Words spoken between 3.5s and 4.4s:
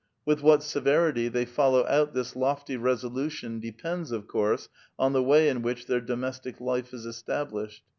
depends, of